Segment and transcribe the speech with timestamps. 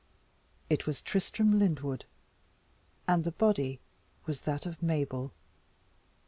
[0.67, 2.05] It was Tristram Lyndwood,
[3.07, 3.79] and the body
[4.25, 5.31] was that of Mabel.